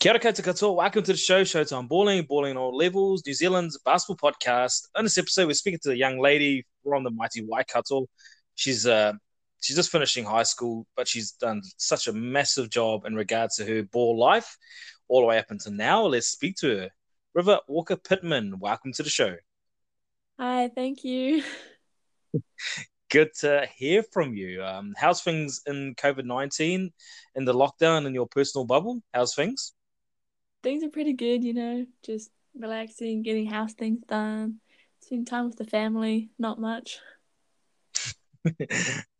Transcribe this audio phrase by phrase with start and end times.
[0.00, 0.76] Kia ora koutou katoa.
[0.76, 4.86] Welcome to the show, Showtime Balling, Balling on All Levels, New Zealand's basketball podcast.
[4.96, 8.06] In this episode, we're speaking to a young lady from the mighty Waikato.
[8.54, 9.14] She's uh,
[9.60, 13.66] she's just finishing high school, but she's done such a massive job in regards to
[13.66, 14.56] her ball life,
[15.08, 16.06] all the way up until now.
[16.06, 16.90] Let's speak to her.
[17.34, 19.34] Riva Walker Pitman, welcome to the show.
[20.38, 21.42] Hi, thank you.
[23.10, 24.62] Good to hear from you.
[24.62, 26.92] Um, how's things in COVID 19,
[27.34, 29.02] in the lockdown, in your personal bubble?
[29.12, 29.72] How's things?
[30.62, 34.60] Things are pretty good, you know, just relaxing, getting house things done,
[35.00, 36.98] spending time with the family, not much.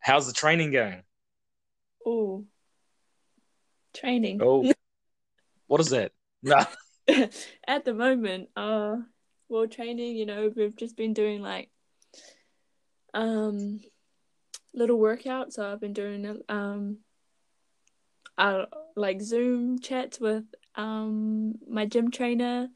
[0.00, 1.02] How's the training going?
[2.04, 2.44] Oh,
[3.94, 4.40] training.
[4.42, 4.72] Oh,
[5.66, 6.12] what is that?
[6.42, 6.64] No.
[7.66, 8.96] At the moment, uh,
[9.48, 11.70] well, training, you know, we've just been doing like
[13.14, 13.80] um
[14.74, 15.54] little workouts.
[15.54, 16.98] So I've been doing um
[18.36, 20.44] uh, like Zoom chats with
[20.78, 22.68] um my gym trainer.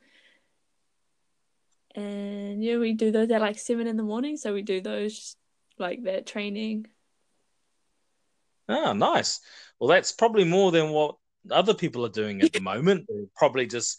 [1.94, 4.36] And yeah we do those at like seven in the morning.
[4.36, 5.36] So we do those
[5.78, 6.88] like that training.
[8.68, 9.40] Oh nice.
[9.78, 11.16] Well that's probably more than what
[11.50, 13.06] other people are doing at the moment.
[13.08, 13.96] They're probably just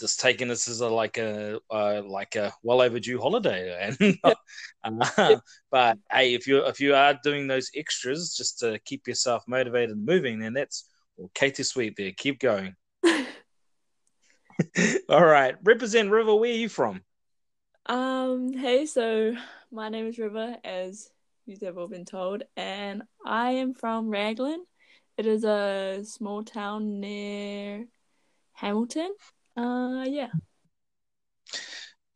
[0.00, 3.94] just taking this as a like a uh, like a well overdue holiday.
[4.84, 5.36] And uh,
[5.70, 9.90] but hey if you if you are doing those extras just to keep yourself motivated
[9.90, 12.12] and moving then that's well, Katie Sweet there.
[12.16, 12.74] Keep going
[15.08, 15.54] All right.
[15.62, 17.02] Represent Riva, where are you from?
[17.86, 19.34] Um, hey, so
[19.70, 21.10] my name is Riva, as
[21.46, 24.64] you've all been told, and I am from Raglan.
[25.16, 27.86] It is a small town near
[28.52, 29.12] Hamilton.
[29.56, 30.28] Uh yeah.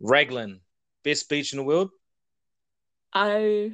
[0.01, 0.61] Raglan.
[1.03, 1.91] Best beach in the world?
[3.13, 3.73] I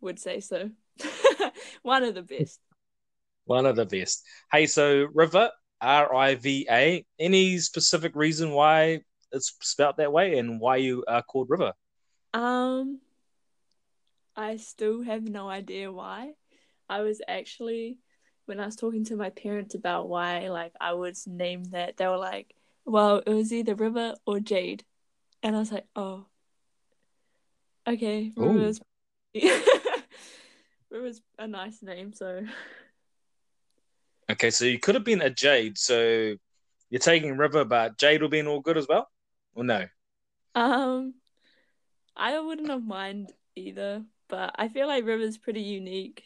[0.00, 0.70] would say so.
[1.82, 2.60] One of the best.
[3.44, 4.22] One of the best.
[4.52, 7.04] Hey, so Riva, R I V A.
[7.18, 9.00] Any specific reason why
[9.32, 11.74] it's spelled that way and why you are called Riva?
[12.34, 13.00] Um,
[14.36, 16.34] I still have no idea why.
[16.88, 17.98] I was actually
[18.46, 22.06] when I was talking to my parents about why like I was named that, they
[22.06, 22.54] were like,
[22.84, 24.84] "Well, it was either Riva or Jade,"
[25.42, 26.26] and I was like, "Oh,
[27.86, 28.80] okay, Riva's
[30.90, 32.44] Riva's a nice name, so."
[34.30, 35.76] Okay, so you could have been a Jade.
[35.76, 36.34] So
[36.88, 39.08] you're taking Riva, but Jade will be in all good as well,
[39.54, 39.86] or no?
[40.54, 41.14] Um,
[42.16, 46.22] I wouldn't have mind either, but I feel like Riva's pretty unique.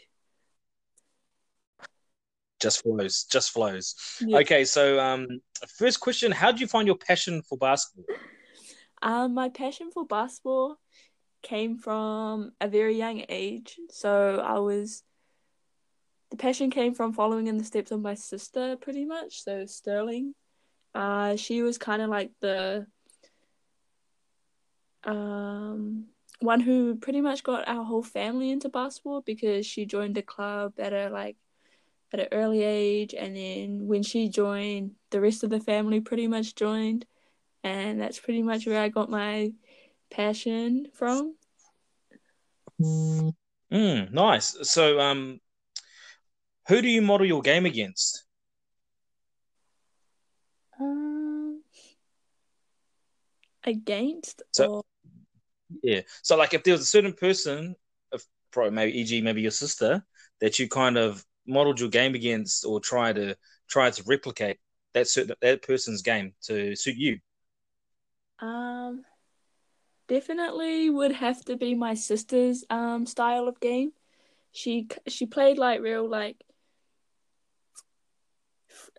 [2.61, 3.95] Just flows, just flows.
[4.21, 4.39] Yeah.
[4.39, 5.27] Okay, so um,
[5.79, 8.05] first question: How did you find your passion for basketball?
[9.03, 10.79] Um, my passion for basketball
[11.43, 13.79] came from a very young age.
[13.91, 15.03] So I was
[16.35, 19.45] the passion came from following in the steps of my sister, pretty much.
[19.45, 20.35] So Sterling,
[20.93, 22.89] uh, she was kind of like the
[25.05, 26.07] um
[26.41, 30.73] one who pretty much got our whole family into basketball because she joined the club
[30.79, 31.37] at a like
[32.13, 36.27] at an early age, and then when she joined, the rest of the family pretty
[36.27, 37.07] much joined,
[37.63, 39.53] and that's pretty much where I got my
[40.11, 41.37] passion from.
[42.81, 44.57] Mm, nice.
[44.63, 45.41] So, um,
[46.69, 48.25] who do you model your game against?
[50.81, 51.63] Um,
[53.65, 54.85] against so, or...
[55.83, 56.01] yeah.
[56.23, 57.77] So like, if there was a certain person,
[58.13, 59.21] if probably maybe e.g.
[59.21, 60.05] maybe your sister
[60.41, 63.37] that you kind of modeled your game against or try to
[63.69, 64.59] try to replicate
[64.95, 67.19] that certain that person's game to suit you.
[68.41, 69.05] Um,
[70.09, 73.93] definitely would have to be my sister's um style of game.
[74.53, 76.43] She she played like real like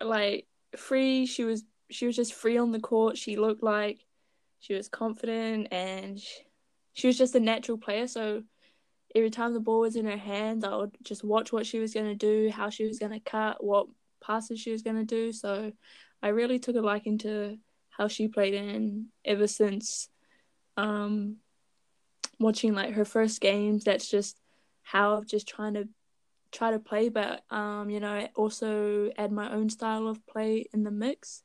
[0.01, 0.47] like
[0.77, 1.25] free.
[1.25, 3.17] She was she was just free on the court.
[3.17, 3.99] She looked like
[4.59, 6.41] she was confident and she,
[6.93, 8.07] she was just a natural player.
[8.07, 8.43] So
[9.13, 11.93] every time the ball was in her hands, I would just watch what she was
[11.93, 13.87] going to do, how she was going to cut, what
[14.23, 15.31] passes she was going to do.
[15.31, 15.71] So
[16.21, 17.57] I really took a liking to
[17.89, 20.09] how she played in ever since
[20.75, 21.37] um,
[22.39, 23.83] watching like her first games.
[23.83, 24.37] That's just
[24.83, 25.87] how I've just trying to
[26.55, 30.83] try to play, but um, you know, also add my own style of play in
[30.83, 31.43] the mix.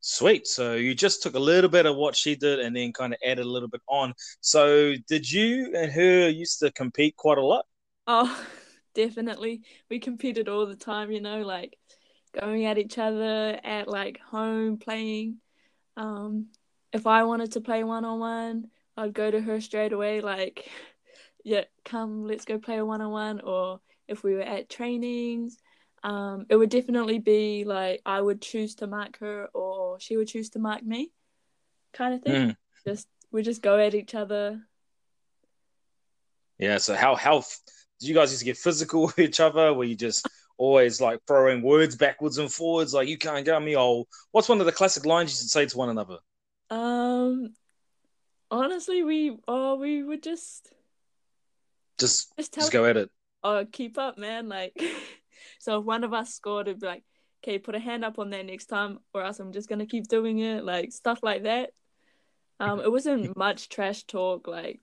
[0.00, 0.46] Sweet.
[0.46, 3.18] So you just took a little bit of what she did and then kind of
[3.24, 4.14] added a little bit on.
[4.40, 7.66] So did you and her used to compete quite a lot?
[8.06, 8.46] Oh,
[8.94, 9.62] definitely.
[9.90, 11.76] We competed all the time, you know, like
[12.38, 15.38] going at each other at like home playing.
[15.96, 16.48] Um,
[16.92, 20.68] if I wanted to play one on one, I'd go to her straight away, like
[21.44, 23.40] yeah, come, let's go play a one on one.
[23.40, 25.58] Or if we were at trainings,
[26.04, 30.28] Um, it would definitely be like I would choose to mark her or she would
[30.28, 31.12] choose to mark me,
[31.92, 32.46] kind of thing.
[32.50, 32.56] Mm.
[32.86, 34.62] Just we just go at each other.
[36.58, 36.78] Yeah.
[36.78, 37.38] So how how
[38.00, 39.72] did you guys used to get physical with each other?
[39.74, 43.76] Were you just always like throwing words backwards and forwards, like you can't get me?
[43.76, 46.18] Oh, what's one of the classic lines you should say to one another?
[46.70, 47.54] Um,
[48.50, 50.72] honestly, we oh we would just
[51.98, 53.10] Just just just go at it.
[53.42, 54.48] oh keep up, man.
[54.48, 54.80] Like,
[55.58, 57.02] so if one of us scored, it'd be like,
[57.42, 60.08] okay, put a hand up on that next time, or else I'm just gonna keep
[60.08, 60.64] doing it.
[60.64, 61.70] Like stuff like that.
[62.60, 64.46] Um, it wasn't much trash talk.
[64.46, 64.80] Like,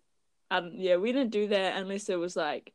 [0.51, 2.73] um, yeah, we didn't do that unless it was like.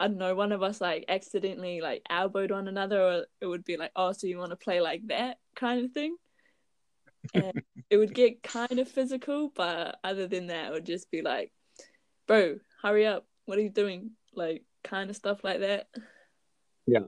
[0.00, 3.62] I don't know, one of us like accidentally like elbowed one another, or it would
[3.62, 6.16] be like, oh, so you want to play like that kind of thing.
[7.34, 11.22] And it would get kind of physical, but other than that, it would just be
[11.22, 11.52] like,
[12.26, 13.26] bro, hurry up.
[13.44, 14.12] What are you doing?
[14.34, 15.86] Like, kind of stuff like that.
[16.86, 17.00] Yeah,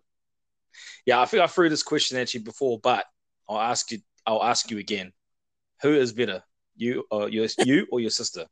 [1.06, 3.06] Yeah, I think I threw this question at you before, but
[3.48, 3.98] I'll ask you.
[4.26, 5.12] I'll ask you again.
[5.82, 6.42] Who is better,
[6.76, 8.46] you or your you or your sister?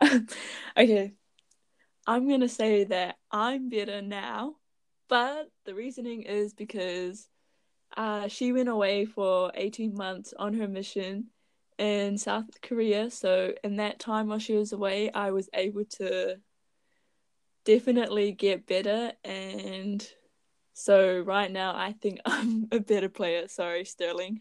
[0.76, 1.14] okay.
[2.06, 4.56] I'm going to say that I'm better now,
[5.08, 7.28] but the reasoning is because
[7.96, 11.26] uh, she went away for 18 months on her mission
[11.80, 13.10] in South Korea.
[13.10, 16.36] So, in that time while she was away, I was able to
[17.64, 19.12] definitely get better.
[19.24, 20.06] And
[20.74, 23.48] so, right now, I think I'm a better player.
[23.48, 24.40] Sorry, Sterling.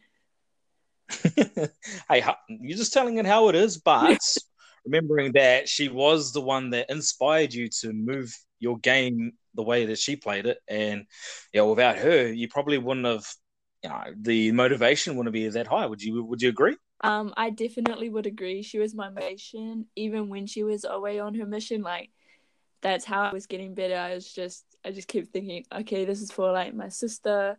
[1.35, 4.19] hey, you're just telling it how it is, but
[4.85, 9.85] remembering that she was the one that inspired you to move your game the way
[9.85, 11.05] that she played it, and
[11.53, 13.25] yeah, without her, you probably wouldn't have.
[13.81, 15.85] You know, the motivation wouldn't be that high.
[15.85, 16.21] Would you?
[16.25, 16.75] Would you agree?
[17.01, 18.61] Um, I definitely would agree.
[18.61, 21.81] She was my motivation, even when she was away on her mission.
[21.81, 22.11] Like,
[22.81, 23.95] that's how I was getting better.
[23.95, 27.57] I was just, I just kept thinking, okay, this is for like my sister.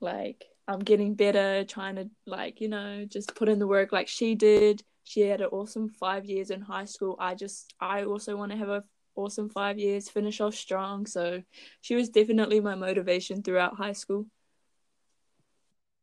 [0.00, 4.08] Like, I'm getting better, trying to like, you know, just put in the work like
[4.08, 4.82] she did.
[5.04, 7.16] She had an awesome five years in high school.
[7.18, 8.84] I just, I also want to have a
[9.16, 11.06] awesome five years, finish off strong.
[11.06, 11.42] So
[11.80, 14.26] she was definitely my motivation throughout high school.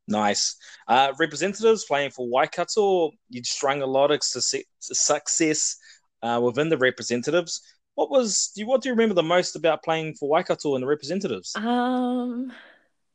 [0.07, 0.55] Nice.
[0.87, 5.77] Uh, representatives playing for Waikato, you strung a lot of success, success
[6.23, 7.61] uh, within the representatives.
[7.95, 10.83] What was do you, what do you remember the most about playing for Waikato and
[10.83, 11.53] the representatives?
[11.55, 12.53] Um,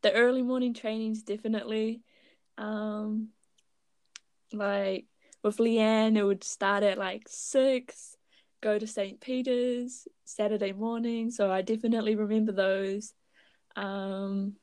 [0.02, 2.02] the early morning trainings definitely.
[2.58, 3.28] Um,
[4.52, 5.06] like
[5.42, 8.16] with Leanne, it would start at like six,
[8.60, 9.20] go to St.
[9.20, 11.30] Peter's Saturday morning.
[11.30, 13.14] So I definitely remember those.
[13.76, 14.56] Um,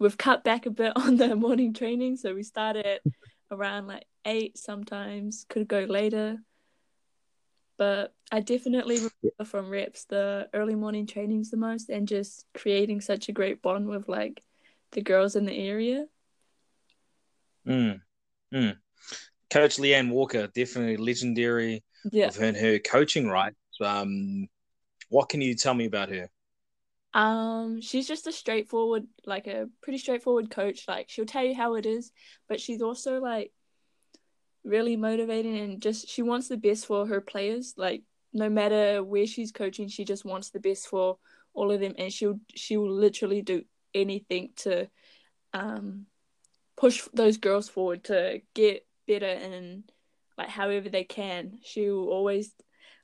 [0.00, 3.02] we've cut back a bit on the morning training, so we started at
[3.52, 6.38] around like eight sometimes, could go later.
[7.76, 13.00] But I definitely remember from reps the early morning trainings the most and just creating
[13.00, 14.42] such a great bond with like
[14.92, 16.06] the girls in the area.
[17.66, 18.00] Mm.
[18.52, 18.76] Mm.
[19.50, 21.82] Coach Leanne Walker, definitely legendary
[22.12, 22.26] Yeah.
[22.28, 23.54] of her her coaching, right?
[23.80, 24.48] Um,
[25.08, 26.28] what can you tell me about her?
[27.12, 30.84] Um, she's just a straightforward, like a pretty straightforward coach.
[30.86, 32.12] Like she'll tell you how it is,
[32.48, 33.52] but she's also like
[34.64, 37.74] really motivating and just she wants the best for her players.
[37.76, 38.02] Like
[38.32, 41.18] no matter where she's coaching, she just wants the best for
[41.52, 44.88] all of them, and she'll she will literally do anything to
[45.52, 46.06] um
[46.76, 49.90] push those girls forward to get better and
[50.38, 51.58] like however they can.
[51.62, 52.54] She'll always,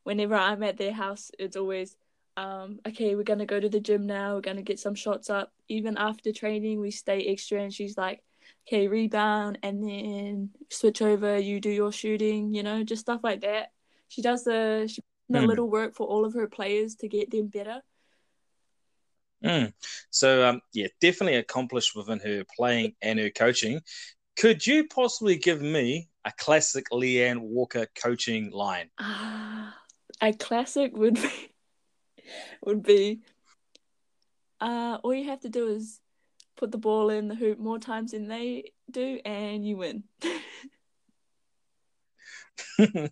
[0.04, 1.96] whenever I'm at their house, it's always
[2.36, 5.52] um, okay, we're gonna go to the gym now, we're gonna get some shots up.
[5.68, 8.22] Even after training, we stay extra, and she's like,
[8.66, 13.42] okay, rebound, and then switch over, you do your shooting, you know, just stuff like
[13.42, 13.72] that.
[14.08, 15.02] She does the, she
[15.32, 15.46] Mm.
[15.48, 17.82] little work for all of her players to get them better.
[19.44, 19.72] Mm.
[20.10, 23.80] So, um, yeah, definitely accomplished within her playing and her coaching.
[24.36, 28.90] Could you possibly give me a classic Leanne Walker coaching line?
[28.98, 29.76] Ah,
[30.20, 31.55] a classic would be
[32.64, 33.20] would be
[34.60, 36.00] uh all you have to do is
[36.56, 40.04] put the ball in the hoop more times than they do and you win.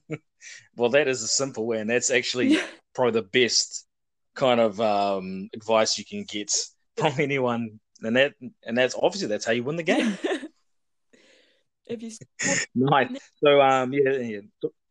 [0.77, 2.59] well, that is a simple way, and that's actually
[2.95, 3.87] probably the best
[4.35, 6.53] kind of um, advice you can get
[6.97, 7.81] from anyone.
[8.03, 10.19] And that, and that's obviously that's how you win the game.
[11.87, 13.09] if you score, nice.
[13.43, 14.41] So, um, yeah, yeah.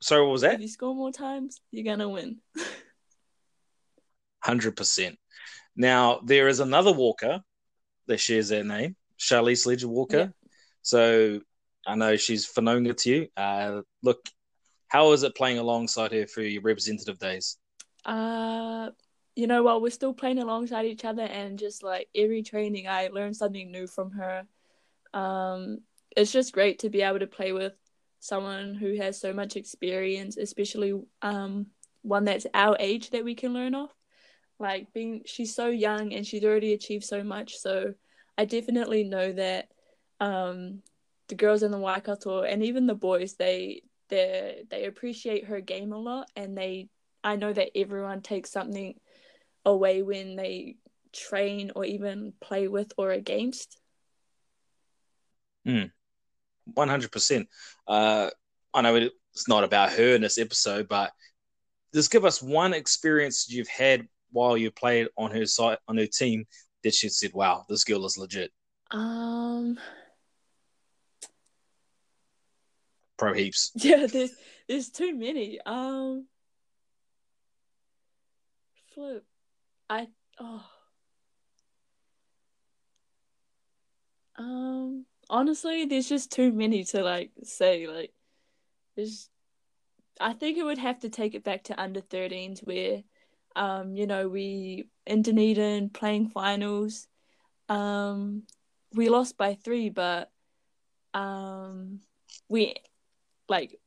[0.02, 0.56] So, what was that?
[0.56, 2.40] if you score more times, you're gonna win.
[4.44, 5.18] Hundred percent.
[5.76, 7.42] Now there is another Walker
[8.08, 10.18] that shares that name, Charlisse Leger Walker.
[10.18, 10.28] Yeah.
[10.82, 11.40] So
[11.88, 13.28] I know she's Whanaunga to you.
[13.38, 14.20] Uh, look,
[14.88, 17.58] how is it playing alongside her for your representative days?
[18.06, 18.90] Uh
[19.36, 23.08] you know, while we're still playing alongside each other and just like every training, I
[23.08, 24.46] learn something new from her.
[25.14, 25.80] Um,
[26.16, 27.74] it's just great to be able to play with
[28.20, 31.68] someone who has so much experience, especially um,
[32.04, 33.92] one that's our age that we can learn off.
[34.60, 37.58] Like being, she's so young and she's already achieved so much.
[37.58, 37.94] So
[38.38, 39.70] I definitely know that
[40.20, 40.82] um,
[41.28, 45.92] the girls in the Waikato and even the boys, they they they appreciate her game
[45.92, 46.90] a lot, and they
[47.24, 48.96] I know that everyone takes something
[49.66, 50.76] away when they
[51.14, 53.78] train or even play with or against.
[56.78, 57.48] Hundred percent.
[57.88, 58.30] Uh,
[58.74, 61.12] I know it's not about her in this episode, but
[61.94, 66.08] just give us one experience you've had while you played on her side on her
[66.08, 66.46] team
[66.84, 68.52] that she said, "Wow, this girl is legit."
[68.92, 69.80] Um,
[73.18, 73.72] pro heaps.
[73.76, 74.32] Yeah, there's
[74.68, 75.60] there's too many.
[75.66, 76.28] Um,
[78.94, 79.26] flip,
[79.90, 80.08] I
[80.40, 80.66] oh.
[84.36, 87.88] Um, honestly, there's just too many to like say.
[87.88, 88.12] Like,
[88.96, 89.30] there's,
[90.20, 93.04] I think it would have to take it back to under 13s where,
[93.56, 97.08] um, you know, we in Dunedin playing finals,
[97.70, 98.44] um,
[98.94, 100.32] we lost by three, but,
[101.14, 102.00] um,
[102.50, 102.76] we
[103.48, 103.80] like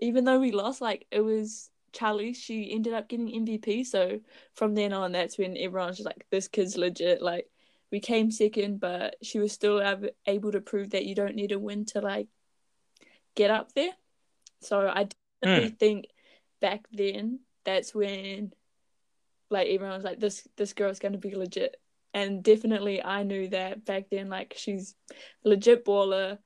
[0.00, 3.86] even though we lost, like it was Charlie, she ended up getting MVP.
[3.86, 4.20] So
[4.54, 7.22] from then on, that's when everyone's just like, this kid's legit.
[7.22, 7.48] Like
[7.90, 9.80] we came second, but she was still
[10.26, 12.28] able to prove that you don't need a win to like
[13.34, 13.92] get up there.
[14.60, 15.08] So I
[15.40, 15.78] definitely mm.
[15.78, 16.06] think
[16.60, 18.52] back then that's when
[19.50, 21.76] like everyone was like, this this girl's gonna be legit.
[22.12, 24.94] And definitely I knew that back then, like she's
[25.44, 26.38] legit baller,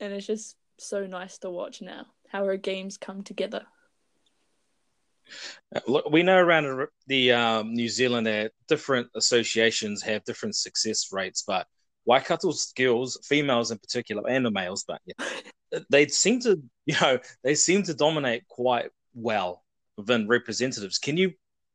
[0.00, 3.66] and it's just so nice to watch now how our games come together.
[5.74, 11.08] Uh, look, we know around the um, New Zealand that different associations have different success
[11.12, 11.66] rates, but
[12.04, 17.18] Waikato skills, females in particular, and the males, but yeah, they seem to, you know,
[17.44, 19.62] they seem to dominate quite well
[19.98, 20.98] within representatives.
[20.98, 21.32] Can you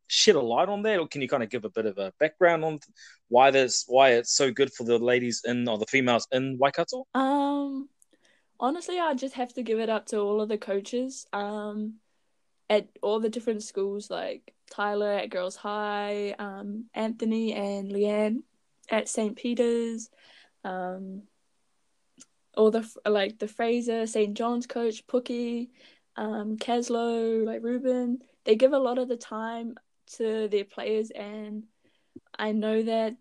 [0.08, 2.14] shed a light on that, or can you kind of give a bit of a
[2.20, 2.80] background on
[3.28, 7.06] why this, why it's so good for the ladies in or the females in Waikato?
[7.14, 7.90] Um,
[8.60, 11.96] honestly, I just have to give it up to all of the coaches um,
[12.70, 18.44] at all the different schools, like Tyler at Girls High, um, Anthony and Leanne
[18.90, 19.36] at St.
[19.36, 20.10] Peter's,
[20.64, 21.24] um,
[22.56, 24.36] all the like the Fraser St.
[24.36, 25.70] John's coach, Pookie,
[26.16, 28.20] um, Caslow, like Ruben.
[28.46, 29.76] They give a lot of the time
[30.18, 31.64] to their players, and
[32.38, 33.16] I know that.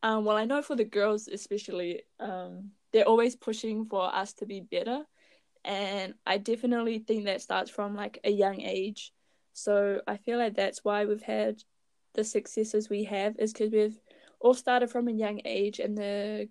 [0.00, 4.46] Um, well, I know for the girls especially, um, they're always pushing for us to
[4.46, 5.04] be better
[5.64, 9.12] and i definitely think that starts from like a young age
[9.52, 11.62] so i feel like that's why we've had
[12.14, 13.98] the successes we have is because we've
[14.40, 16.48] all started from a young age and the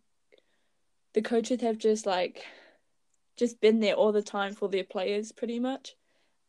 [1.14, 2.46] the coaches have just like
[3.38, 5.96] just been there all the time for their players pretty much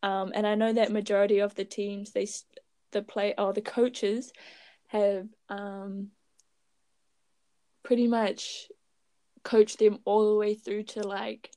[0.02, 2.26] um, and i know that majority of the teams they
[2.92, 4.32] the play or the coaches
[4.86, 6.08] have um,
[7.82, 8.68] pretty much
[9.44, 11.50] coach them all the way through to like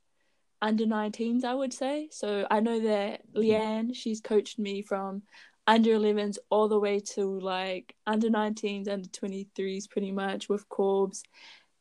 [0.62, 2.10] under 19s, I would say.
[2.12, 5.24] So I know that Leanne, she's coached me from
[5.68, 11.24] under 11s all the way to like under 19s, under 23s, pretty much with Corbs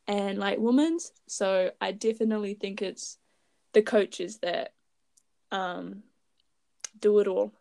[0.06, 1.12] and like women's.
[1.28, 3.18] So I definitely think it's
[3.72, 4.72] the coaches that
[5.50, 6.02] um,
[6.98, 7.52] do it all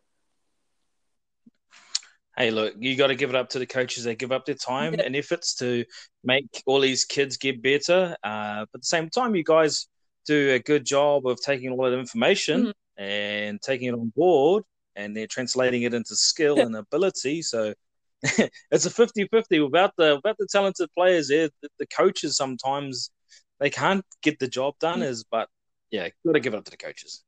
[2.39, 4.05] hey, look, you got to give it up to the coaches.
[4.05, 5.03] They give up their time yeah.
[5.03, 5.83] and efforts to
[6.23, 8.15] make all these kids get better.
[8.23, 9.87] Uh, but at the same time, you guys
[10.25, 13.03] do a good job of taking all that information mm-hmm.
[13.03, 14.63] and taking it on board
[14.95, 17.41] and they're translating it into skill and ability.
[17.41, 17.73] So
[18.23, 23.11] it's a 50-50 without the without the talented players there, the, the coaches sometimes
[23.59, 25.09] they can't get the job done mm-hmm.
[25.09, 25.47] as but
[25.91, 27.23] yeah, got to give it up to the coaches.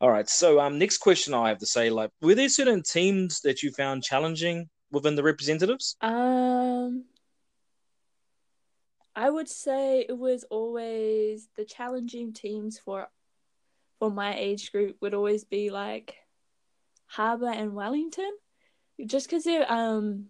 [0.00, 0.28] All right.
[0.28, 3.70] So, um, next question I have to say, like, were there certain teams that you
[3.72, 5.96] found challenging within the representatives?
[6.00, 7.04] Um,
[9.16, 13.08] I would say it was always the challenging teams for
[13.98, 16.16] for my age group would always be like
[17.06, 18.32] Harbour and Wellington,
[19.06, 20.26] just because they're um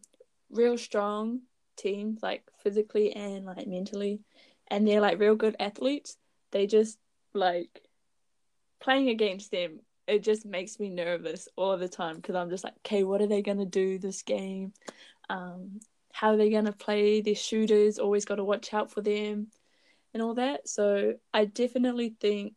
[0.50, 1.40] real strong
[1.76, 4.20] teams, like physically and like mentally,
[4.68, 6.16] and they're like real good athletes.
[6.52, 6.98] They just
[7.32, 7.82] like
[8.80, 12.74] playing against them, it just makes me nervous all the time because I'm just like,
[12.78, 14.72] okay, what are they gonna do this game?
[15.30, 15.80] Um,
[16.12, 17.20] how are they gonna play?
[17.20, 19.48] Their shooters always got to watch out for them,
[20.12, 20.68] and all that.
[20.68, 22.54] So I definitely think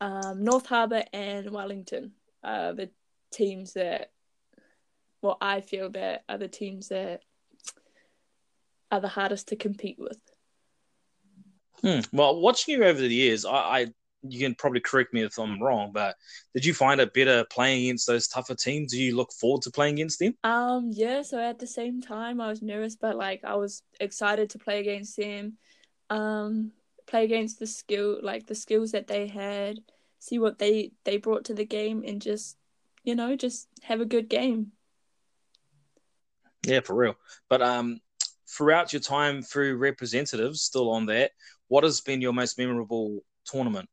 [0.00, 2.12] um, North Harbour and Wellington
[2.44, 2.90] are the
[3.32, 4.10] teams that,
[5.22, 7.22] well, I feel that are the teams that
[8.90, 10.18] are the hardest to compete with.
[11.82, 12.00] Hmm.
[12.12, 13.86] Well, watching you over the years, I, I
[14.22, 16.16] you can probably correct me if I'm wrong, but
[16.54, 18.92] did you find it better playing against those tougher teams?
[18.92, 20.34] Do you look forward to playing against them?
[20.42, 21.22] Um, yeah.
[21.22, 24.80] So at the same time, I was nervous, but like I was excited to play
[24.80, 25.54] against them.
[26.10, 26.72] Um,
[27.06, 29.78] play against the skill, like the skills that they had,
[30.18, 32.56] see what they they brought to the game, and just
[33.04, 34.72] you know just have a good game.
[36.66, 37.14] Yeah, for real.
[37.48, 38.00] But um,
[38.48, 41.30] throughout your time through representatives, still on that,
[41.68, 43.88] what has been your most memorable tournament?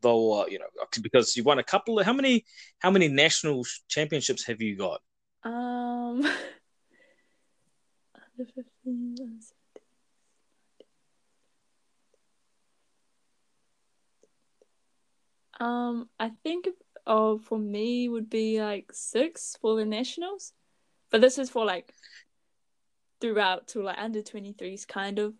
[0.00, 0.66] Though uh, you know,
[1.02, 2.00] because you won a couple.
[2.00, 2.44] Of, how many?
[2.80, 5.00] How many national championships have you got?
[5.44, 6.22] Um,
[8.84, 9.52] under.
[15.60, 16.68] Um, I think
[17.06, 20.52] oh for me would be like six for the nationals,
[21.10, 21.92] but this is for like
[23.20, 25.34] throughout to like under twenty threes kind of.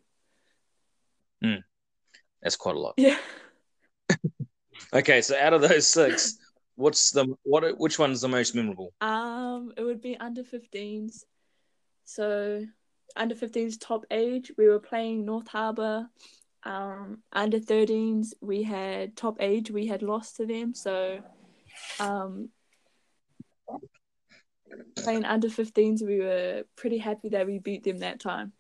[1.42, 1.60] Hmm,
[2.42, 2.94] that's quite a lot.
[2.96, 3.18] Yeah.
[4.92, 6.38] okay, so out of those six,
[6.76, 7.78] what's the what?
[7.78, 8.92] Which one's the most memorable?
[9.00, 11.24] Um, it would be under 15s.
[12.04, 12.64] So
[13.16, 16.08] under 15s top age, we were playing North Harbour
[16.64, 20.74] um, under 13s, we had top age, we had lost to them.
[20.74, 21.20] So,
[22.00, 22.50] um,
[24.96, 28.52] playing under 15s, we were pretty happy that we beat them that time.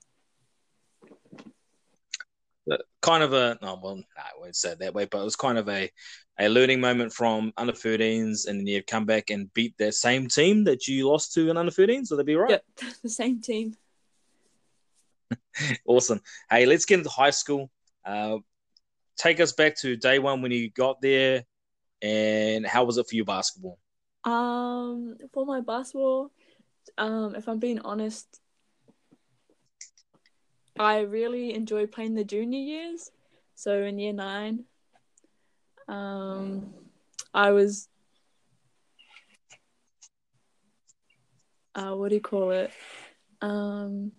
[3.00, 5.58] Kind of a, no, well, I won't say it that way, but it was kind
[5.58, 5.90] of a,
[6.38, 10.28] a learning moment from under 13s, and then you've come back and beat that same
[10.28, 12.10] team that you lost to in under 13s.
[12.10, 12.50] Would that be right?
[12.50, 12.64] Yep,
[13.02, 13.76] the same team.
[15.86, 16.20] awesome.
[16.50, 17.70] Hey, let's get into high school.
[18.04, 18.38] Uh,
[19.16, 21.44] take us back to day one when you got there,
[22.02, 23.78] and how was it for you basketball?
[24.24, 26.32] Um, for my basketball,
[26.96, 28.40] um, if I'm being honest,
[30.78, 33.10] I really enjoy playing the junior years.
[33.54, 34.64] So in year nine,
[35.88, 36.72] um,
[37.34, 37.88] I was,
[41.74, 42.70] uh, what do you call it?
[43.40, 44.12] Um,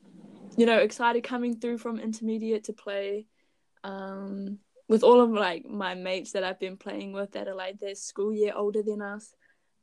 [0.57, 3.25] you know, excited coming through from intermediate to play
[3.83, 7.79] um, with all of like my mates that I've been playing with that are like
[7.79, 9.33] their school year older than us.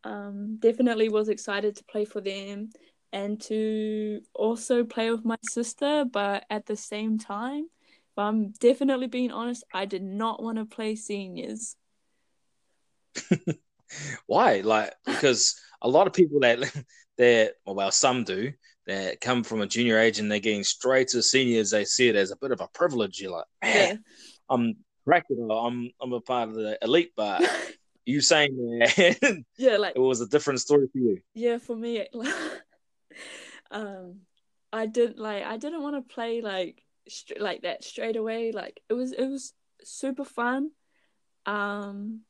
[0.05, 2.71] Um, definitely was excited to play for them
[3.17, 9.07] and to also play with my sister, but at the same time, if I'm definitely
[9.07, 11.77] being honest, I did not want to play seniors.
[14.27, 14.61] Why?
[14.61, 16.59] Like because a lot of people that
[17.17, 18.53] that well, some do
[18.87, 22.17] that come from a junior age and they're getting straight to seniors, they see it
[22.17, 23.19] as a bit of a privilege.
[23.19, 23.95] You're like, yeah.
[24.51, 24.75] I'm
[25.07, 25.51] practical.
[25.53, 27.43] I'm I'm a part of the elite, but
[28.05, 31.19] you saying that yeah, like it was a different story for you.
[31.33, 32.07] Yeah, for me,
[33.71, 34.21] um,
[34.73, 38.53] I didn't like I didn't want to play like st- like that straight away.
[38.53, 40.71] Like it was it was super fun.
[41.47, 42.23] Um,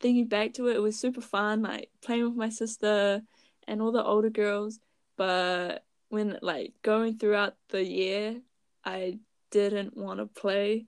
[0.00, 1.62] thinking back to it, it was super fun.
[1.62, 3.22] Like playing with my sister
[3.66, 4.80] and all the older girls
[5.20, 8.40] but when like going throughout the year,
[8.86, 9.18] I
[9.50, 10.86] didn't want to play.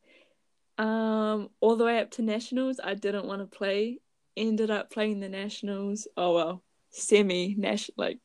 [0.79, 3.99] Um, all the way up to nationals, I didn't want to play.
[4.39, 6.09] Ended up playing the nationals.
[6.17, 8.21] Oh well, semi national, like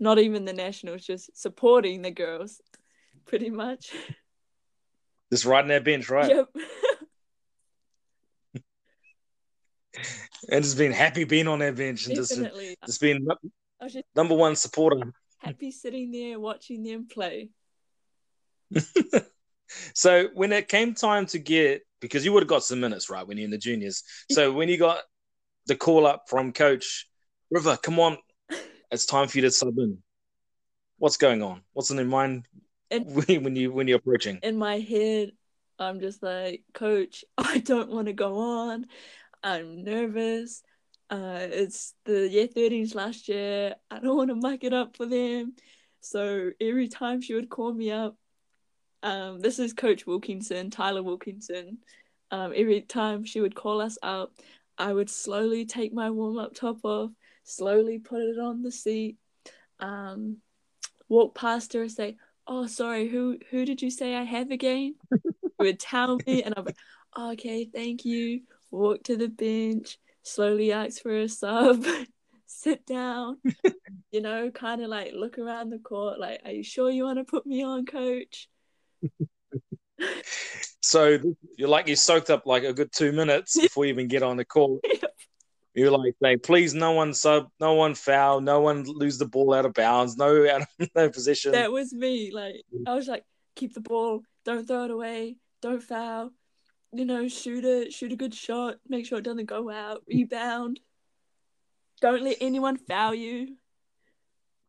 [0.00, 2.60] not even the nationals, just supporting the girls,
[3.26, 3.92] pretty much.
[5.30, 6.28] Just riding that bench, right?
[6.28, 6.48] Yep.
[10.50, 12.68] and just being happy being on that bench and Definitely.
[12.68, 13.26] just just being
[13.82, 13.98] just...
[14.14, 17.50] number one supporter happy sitting there watching them play.
[19.94, 23.26] so when it came time to get because you would have got some minutes right
[23.26, 24.04] when you're in the juniors.
[24.30, 25.00] So when you got
[25.66, 27.06] the call up from coach
[27.50, 28.16] Riva, come on,
[28.90, 29.98] it's time for you to sub in.
[30.98, 31.62] What's going on?
[31.72, 32.46] What's in your mind
[32.90, 33.04] in,
[33.42, 34.38] when you when you're approaching?
[34.42, 35.32] In my head,
[35.78, 38.86] I'm just like, Coach, I don't want to go on.
[39.42, 40.62] I'm nervous.
[41.08, 43.74] Uh, it's the year 13s last year.
[43.90, 45.54] I don't want to muck it up for them.
[46.00, 48.16] So every time she would call me up,
[49.02, 51.78] um, this is Coach Wilkinson, Tyler Wilkinson.
[52.30, 54.32] Um, every time she would call us up,
[54.78, 57.10] I would slowly take my warm up top off,
[57.44, 59.16] slowly put it on the seat,
[59.78, 60.38] um,
[61.08, 64.94] walk past her and say, "Oh, sorry, who who did you say I have again?"
[65.58, 66.74] would tell me, and I'd be,
[67.16, 71.84] oh, "Okay, thank you." Walk to the bench, slowly ask for a sub,
[72.46, 73.38] sit down,
[74.12, 77.18] you know, kind of like look around the court, like, are you sure you want
[77.18, 78.48] to put me on, coach?
[80.80, 81.18] so
[81.56, 84.36] you're like you soaked up like a good two minutes before you even get on
[84.36, 84.82] the court.
[85.74, 89.54] You're like saying, please, no one sub, no one foul, no one lose the ball
[89.54, 91.52] out of bounds, no out of no position.
[91.52, 92.32] That was me.
[92.32, 96.32] Like I was like, keep the ball, don't throw it away, don't foul.
[96.92, 100.80] You know, shoot it, shoot a good shot, make sure it doesn't go out, rebound.
[102.00, 103.56] Don't let anyone foul you.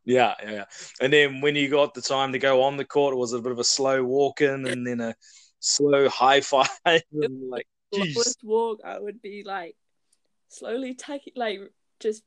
[0.04, 0.64] Yeah, yeah, yeah.
[1.00, 3.40] And then when you got the time to go on the court, it was a
[3.40, 5.14] bit of a slow walk in and then a
[5.58, 6.68] slow high five.
[7.12, 8.36] like, geez.
[8.44, 9.76] Walk, I would be like
[10.52, 11.60] slowly taking, like,
[12.00, 12.22] just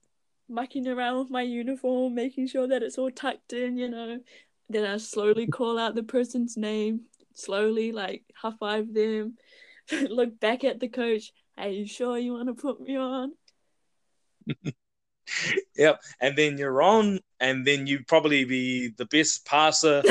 [0.49, 4.19] mucking around with my uniform, making sure that it's all tucked in, you know.
[4.69, 7.01] Then I slowly call out the person's name,
[7.33, 9.37] slowly, like, high five them,
[9.91, 11.31] look back at the coach.
[11.57, 13.31] Are you sure you want to put me on?
[15.77, 16.01] yep.
[16.19, 20.03] And then you're on, and then you probably be the best passer,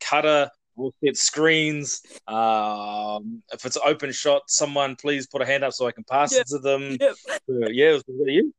[0.00, 2.02] cutter, will set screens.
[2.28, 6.04] Um, if it's an open shot, someone please put a hand up so I can
[6.04, 6.40] pass Yep.
[6.42, 6.96] it to them.
[7.00, 7.16] Yep.
[7.48, 8.54] Uh, yeah, was that you?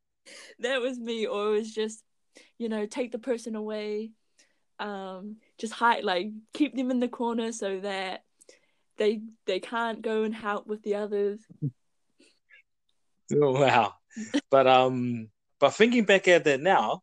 [0.60, 2.04] that was me or it was just
[2.58, 4.12] you know take the person away
[4.80, 8.24] um just hide like keep them in the corner so that
[8.98, 11.40] they they can't go and help with the others
[13.34, 13.94] Oh, wow.
[14.50, 17.02] but um, but thinking back at that now,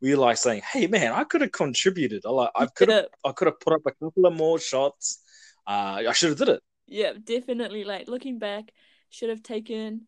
[0.00, 2.22] we're like saying, "Hey, man, I could have contributed.
[2.26, 5.22] I like, I could have, I could have put up a couple of more shots.
[5.66, 8.72] Uh, I should have did it." yeah definitely like looking back
[9.10, 10.06] should have taken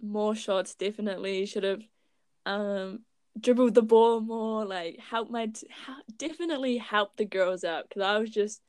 [0.00, 1.82] more shots definitely should have
[2.46, 3.00] um
[3.38, 5.66] dribbled the ball more like help my t-
[6.16, 8.60] definitely help the girls out because i was just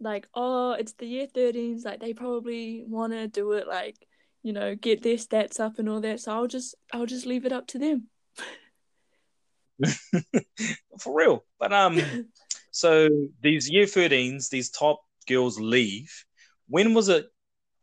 [0.00, 3.96] like oh it's the year 13s like they probably want to do it like
[4.42, 7.44] you know get their stats up and all that so i'll just i'll just leave
[7.44, 8.08] it up to them
[11.00, 11.44] For real.
[11.58, 12.00] But um,
[12.70, 13.08] so
[13.40, 16.12] these year 13s, these top girls leave.
[16.68, 17.26] When was it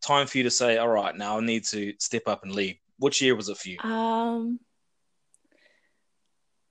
[0.01, 2.75] time for you to say, "All right, now I need to step up and leave"?
[2.97, 3.79] Which year was it for you?
[3.79, 4.60] um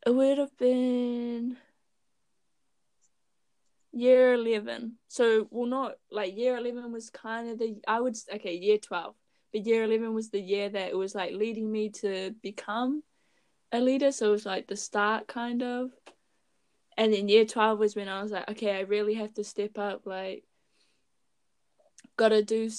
[0.05, 1.57] it would have been
[3.93, 8.55] year 11 so well not like year 11 was kind of the i would okay
[8.55, 9.15] year 12
[9.53, 13.03] but year 11 was the year that it was like leading me to become
[13.73, 15.91] a leader so it was like the start kind of.
[16.97, 19.79] And then year 12 was when i was like okay i really have to step
[19.79, 20.45] up like
[22.17, 22.71] gotta do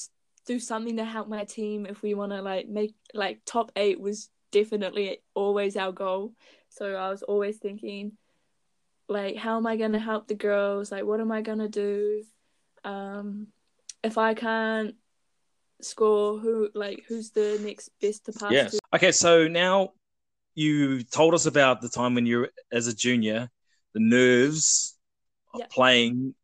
[0.45, 3.99] do something to help my team if we want to like make like top eight
[3.99, 6.33] was definitely always our goal.
[6.69, 8.13] So i was always thinking
[9.07, 10.91] like how am i to help the girls?
[10.91, 12.23] Like what am i to do?
[12.83, 13.47] Um
[14.03, 14.95] if i can't
[15.81, 18.71] score who like who's the next best to pass Yes.
[18.71, 18.79] to?
[18.95, 19.93] Okay, so now
[20.55, 23.49] you told us about the time when you're as a junior,
[23.93, 24.97] the nerves
[25.53, 25.67] of Yeah.
[25.69, 26.35] playing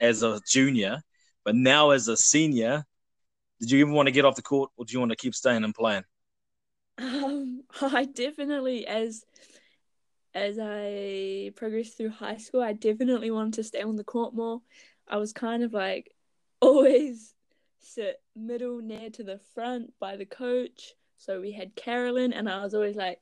[0.00, 1.02] as a junior,
[1.44, 2.84] but now as a senior,
[3.60, 5.34] did you even want to get off the court or do you want to keep
[5.34, 6.04] staying and playing?
[6.98, 9.24] Um, I definitely, as
[10.34, 14.62] as I progressed through high school, I definitely wanted to stay on the court more.
[15.06, 16.14] I was kind of like
[16.60, 17.34] always
[17.80, 20.94] sit middle near to the front by the coach.
[21.18, 23.20] So we had Carolyn, and I was always like,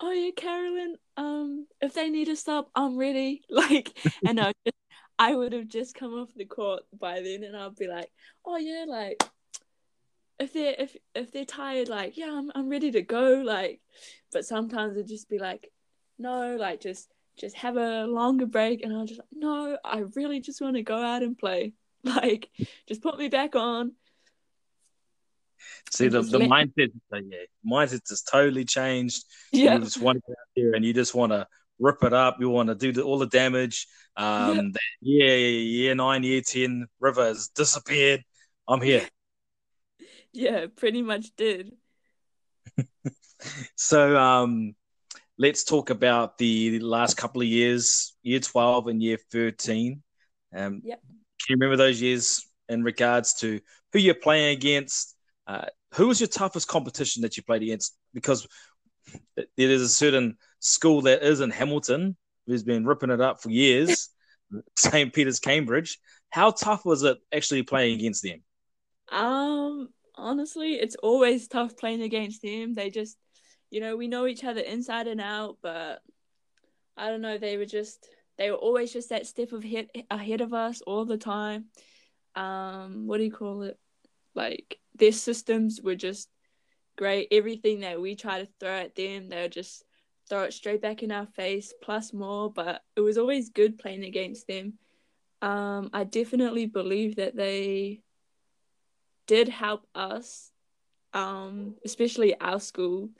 [0.00, 0.96] "Oh yeah, Carolyn.
[1.16, 4.76] Um, if they need a stop, I'm ready." Like, and I just,
[5.18, 8.10] I would have just come off the court by then, and I'd be like,
[8.44, 9.22] "Oh yeah, like."
[10.38, 13.80] if they're if if they're tired, like yeah, I'm I'm ready to go, like.
[14.32, 15.70] But sometimes it'd just be like,
[16.18, 20.40] no, like just just have a longer break, and I'll just like, no, I really
[20.40, 21.72] just want to go out and play,
[22.04, 22.50] like
[22.88, 23.92] just put me back on.
[25.90, 29.24] See, the, the mindset, uh, yeah, mindset has totally changed.
[29.52, 31.46] Yeah, You just want to get out there and you just want to
[31.78, 32.36] rip it up.
[32.40, 33.86] You want to do the, all the damage.
[34.16, 38.22] Um, that year, year nine, year 10, Riva has disappeared.
[38.66, 39.06] I'm here.
[40.32, 41.72] yeah, pretty much did.
[43.76, 44.74] So um,
[45.38, 50.02] let's talk about the last couple of years, year 12 and year 13.
[50.56, 51.00] Um, Yep.
[51.02, 51.16] Can
[51.48, 53.60] you remember those years in regards to
[53.92, 55.13] who you're playing against?
[55.46, 57.96] Uh, who was your toughest competition that you played against?
[58.12, 58.46] Because
[59.36, 63.50] there is a certain school that is in Hamilton who's been ripping it up for
[63.50, 64.08] years,
[64.76, 65.12] St.
[65.12, 65.98] Peter's, Cambridge.
[66.30, 68.42] How tough was it actually playing against them?
[69.12, 72.74] Um, honestly, it's always tough playing against them.
[72.74, 73.16] They just,
[73.70, 76.00] you know, we know each other inside and out, but
[76.96, 77.38] I don't know.
[77.38, 78.06] They were just,
[78.38, 81.66] they were always just that step of hit ahead of us all the time.
[82.34, 83.78] Um, what do you call it?
[84.34, 86.28] Like their systems were just
[86.96, 87.28] great.
[87.30, 89.84] Everything that we try to throw at them, they would just
[90.28, 92.50] throw it straight back in our face, plus more.
[92.50, 94.74] But it was always good playing against them.
[95.42, 98.00] Um, I definitely believe that they
[99.26, 100.50] did help us
[101.14, 103.10] um, especially our school,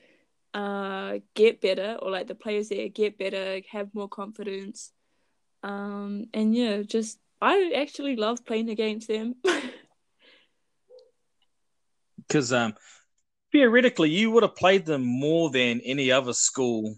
[0.52, 4.92] uh, get better, or like the players there get better, have more confidence.
[5.62, 9.36] Um, and yeah, just I actually love playing against them.
[12.26, 12.74] Because um,
[13.52, 16.96] theoretically, you would have played them more than any other school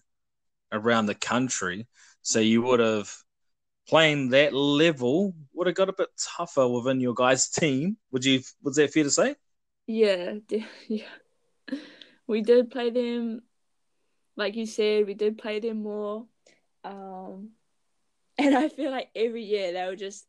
[0.72, 1.86] around the country.
[2.22, 3.12] So you would have
[3.88, 7.96] playing that level would have got a bit tougher within your guys' team.
[8.12, 8.40] Would you?
[8.62, 9.36] Was that fair to say?
[9.86, 10.34] Yeah,
[10.88, 11.06] yeah.
[12.26, 13.42] We did play them,
[14.36, 16.26] like you said, we did play them more.
[16.82, 17.50] Um,
[18.38, 20.26] and I feel like every year they were just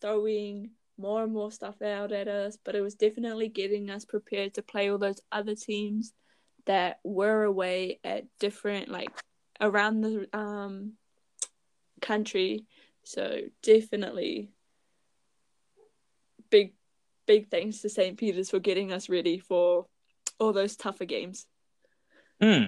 [0.00, 4.54] throwing more and more stuff out at us, but it was definitely getting us prepared
[4.54, 6.12] to play all those other teams
[6.66, 9.10] that were away at different, like
[9.60, 10.94] around the um
[12.00, 12.66] country
[13.04, 14.50] so definitely
[16.50, 16.74] big
[17.26, 18.18] big thanks to St.
[18.18, 19.86] Peter's for getting us ready for
[20.38, 21.46] all those tougher games.
[22.40, 22.64] Hmm.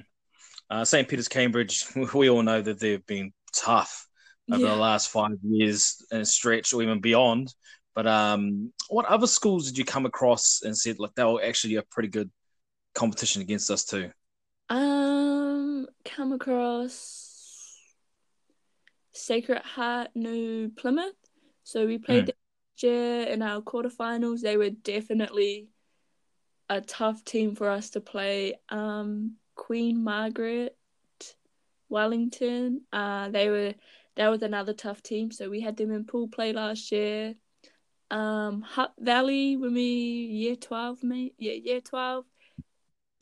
[0.71, 1.07] Uh, St.
[1.07, 1.85] Peter's Cambridge,
[2.15, 4.09] we all know that they've been tough
[4.51, 4.71] over yeah.
[4.71, 7.53] the last five years and stretch or even beyond.
[7.97, 11.77] But um, what other schools did you come across and said like they were actually
[11.77, 12.31] a pretty good
[12.95, 14.11] competition against us too?
[14.69, 17.79] Um, come across
[19.13, 21.15] Sacred Heart New Plymouth.
[21.65, 22.83] So we played mm.
[22.83, 24.43] year in our quarterfinals.
[24.43, 25.69] They were definitely
[26.69, 28.57] a tough team for us to play.
[28.69, 30.77] Um, Queen Margaret
[31.89, 32.83] Wellington.
[32.93, 33.75] Uh, they were
[34.17, 35.31] that was another tough team.
[35.31, 37.35] So we had them in pool play last year.
[38.11, 41.35] Um, Hutt Valley when we year twelve, mate.
[41.39, 42.25] Yeah, year twelve.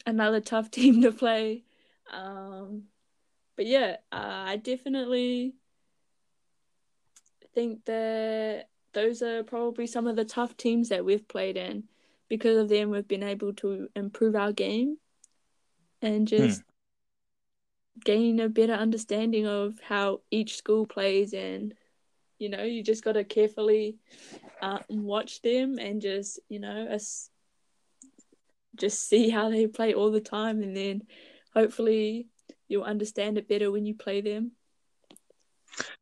[0.07, 1.65] Another tough team to play.
[2.13, 2.85] Um,
[3.57, 5.55] but yeah, uh, I definitely
[7.55, 11.85] think that those are probably some of the tough teams that we've played in.
[12.29, 14.97] Because of them, we've been able to improve our game
[16.01, 18.01] and just hmm.
[18.05, 21.33] gain a better understanding of how each school plays.
[21.35, 21.75] And,
[22.39, 23.97] you know, you just got to carefully
[24.61, 27.31] uh, watch them and just, you know, us
[28.77, 30.63] just see how they play all the time.
[30.63, 31.03] And then
[31.55, 32.29] hopefully
[32.69, 34.53] you'll understand it better when you play them.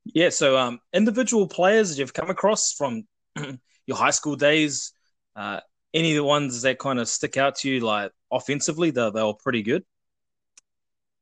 [0.05, 3.05] Yeah, so um, individual players that you've come across from
[3.87, 4.93] your high school days,
[5.37, 5.61] uh,
[5.95, 9.23] any of the ones that kind of stick out to you, like offensively, they they
[9.23, 9.85] were pretty good.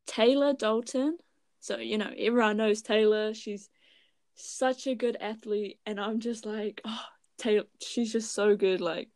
[0.06, 1.18] Taylor Dalton.
[1.60, 3.34] So you know everyone knows Taylor.
[3.34, 3.68] She's
[4.44, 7.04] such a good athlete, and I'm just like, oh,
[7.38, 7.64] Taylor.
[7.80, 8.80] She's just so good.
[8.80, 9.08] Like,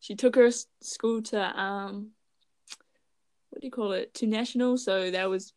[0.00, 2.10] she took her school to um,
[3.50, 4.14] what do you call it?
[4.14, 4.78] To national.
[4.78, 5.52] So that was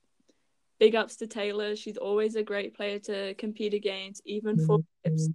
[0.79, 1.75] big ups to Taylor.
[1.75, 5.31] She's always a great player to compete against, even for mm-hmm.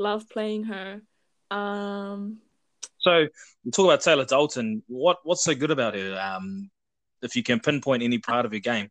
[0.00, 1.02] Love playing her.
[1.50, 2.38] Um,
[2.98, 3.26] so
[3.72, 4.82] talk about Taylor Dalton.
[4.86, 6.18] What what's so good about her?
[6.18, 6.70] Um,
[7.22, 8.90] if you can pinpoint any part of her game.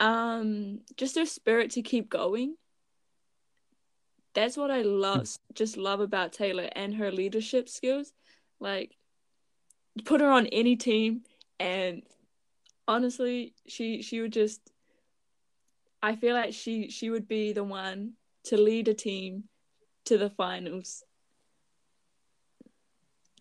[0.00, 2.56] Um, just her spirit to keep going.
[4.34, 5.28] That's what I love.
[5.28, 5.54] Hmm.
[5.54, 8.12] just love about Taylor and her leadership skills.
[8.60, 8.96] Like,
[10.04, 11.22] put her on any team,
[11.58, 12.02] and
[12.86, 14.60] honestly, she she would just
[16.02, 18.12] I feel like she she would be the one
[18.44, 19.44] to lead a team
[20.06, 21.04] to the finals.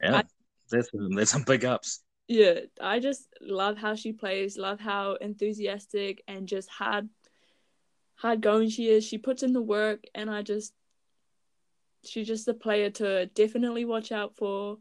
[0.02, 0.24] Yeah, I,
[0.70, 2.04] there's there's some big ups.
[2.28, 4.58] Yeah, I just love how she plays.
[4.58, 7.10] Love how enthusiastic and just hard,
[8.16, 9.04] hard going she is.
[9.04, 10.74] She puts in the work, and I just,
[12.06, 14.78] she's just a player to definitely watch out for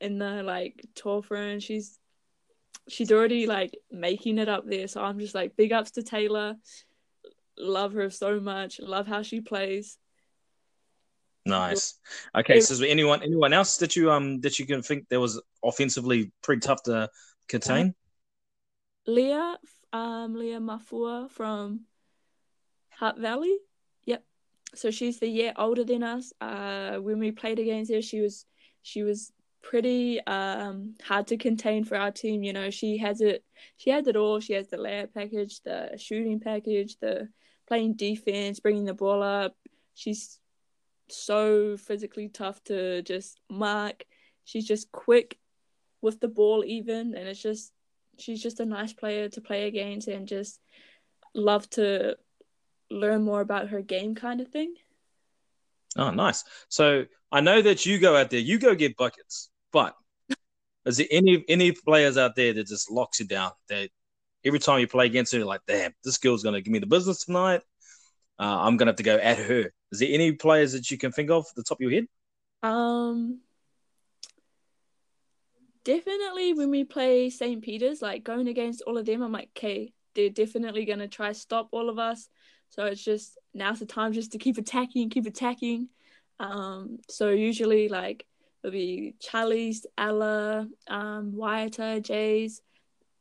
[0.00, 1.62] in the like tour front.
[1.62, 1.98] She's,
[2.88, 4.88] she's already like making it up there.
[4.88, 6.56] So I'm just like big ups to Taylor
[7.58, 8.80] love her so much.
[8.80, 9.98] Love how she plays.
[11.44, 11.94] Nice.
[12.36, 15.18] Okay, so is there anyone anyone else that you um that you can think that
[15.18, 17.08] was offensively pretty tough to
[17.48, 17.94] contain?
[19.06, 19.56] Leah,
[19.92, 21.86] um, Leah Mafua from
[22.90, 23.56] Hutt Valley.
[24.74, 26.32] So she's the year older than us.
[26.40, 28.44] Uh, when we played against her, she was
[28.82, 32.42] she was pretty um hard to contain for our team.
[32.42, 33.44] You know, she has it.
[33.76, 34.40] She has it all.
[34.40, 37.28] She has the layout package, the shooting package, the
[37.66, 39.54] playing defense, bringing the ball up.
[39.94, 40.38] She's
[41.08, 44.04] so physically tough to just mark.
[44.44, 45.38] She's just quick
[46.00, 47.72] with the ball, even, and it's just
[48.18, 50.60] she's just a nice player to play against and just
[51.34, 52.16] love to
[52.90, 54.74] learn more about her game, kind of thing.
[55.96, 56.44] Oh, nice.
[56.68, 59.94] So I know that you go out there, you go get buckets, but
[60.86, 63.90] is there any any players out there that just locks you down that
[64.44, 67.24] every time you play against her, like, damn, this girl's gonna give me the business
[67.24, 67.62] tonight.
[68.38, 69.72] Uh, I'm gonna have to go at her.
[69.90, 72.06] Is there any players that you can think of at the top of your head?
[72.62, 73.40] Um,
[75.84, 77.62] definitely when we play St.
[77.62, 81.68] Peter's, like going against all of them, I'm like, okay, they're definitely gonna try stop
[81.72, 82.28] all of us.
[82.70, 85.88] So it's just now's the time just to keep attacking, keep attacking.
[86.40, 88.26] Um, so usually like
[88.62, 92.62] it'll be Charlie's, Ella, um, Wyatta, Jay's.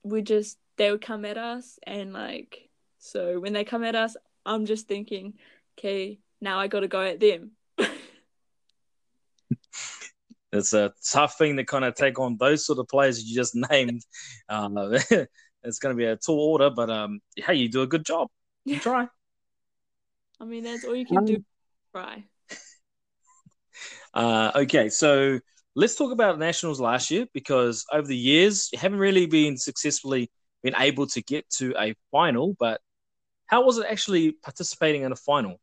[0.04, 4.16] We just they would come at us and like so when they come at us,
[4.46, 5.34] I'm just thinking,
[5.78, 7.52] okay, now I got to go at them.
[10.52, 13.56] it's a tough thing to kind of take on those sort of players you just
[13.70, 14.04] named.
[14.50, 15.00] Uh,
[15.64, 18.30] it's going to be a tall order, but um, hey, you do a good job.
[18.66, 19.08] You try.
[20.39, 21.43] I mean, that's all you can um, do.
[21.91, 22.23] Try.
[24.13, 25.39] Uh, okay, so
[25.76, 30.32] let's talk about nationals last year because over the years you haven't really been successfully
[30.63, 32.56] been able to get to a final.
[32.60, 32.82] But
[33.45, 35.60] how was it actually participating in a final?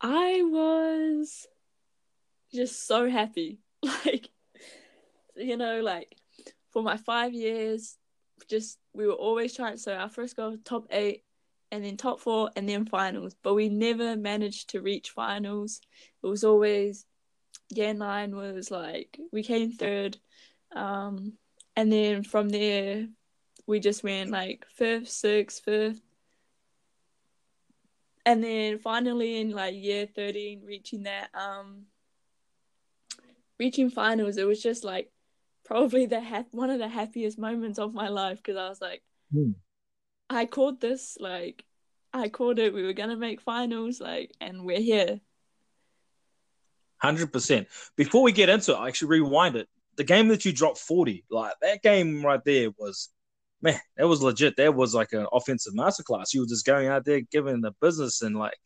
[0.00, 1.46] I was
[2.52, 3.60] just so happy.
[4.06, 4.30] Like,
[5.36, 6.16] you know, like
[6.70, 7.98] for my five years,
[8.48, 9.76] just we were always trying.
[9.76, 11.22] So our first goal, top eight,
[11.74, 13.34] and then top four, and then finals.
[13.42, 15.80] But we never managed to reach finals.
[16.22, 17.04] It was always
[17.70, 20.16] year nine was like we came third,
[20.74, 21.32] um,
[21.74, 23.08] and then from there
[23.66, 26.00] we just went like fifth, sixth, fifth,
[28.24, 31.86] and then finally in like year 13 reaching that um
[33.58, 35.10] reaching finals it was just like
[35.64, 39.02] probably the ha- one of the happiest moments of my life because i was like
[39.34, 39.54] mm.
[40.34, 41.64] I called this like
[42.12, 45.20] i called it we were gonna make finals like and we're here
[47.02, 47.66] 100%
[47.96, 51.24] before we get into it i actually rewind it the game that you dropped 40
[51.30, 53.10] like that game right there was
[53.64, 54.56] man, that was legit.
[54.56, 56.34] That was like an offensive masterclass.
[56.34, 58.58] You were just going out there giving the business and like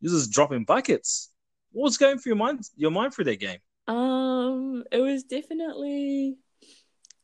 [0.00, 1.30] you're just dropping buckets.
[1.70, 3.58] What was going through your mind your mind for that game?
[3.86, 6.36] Um, it was definitely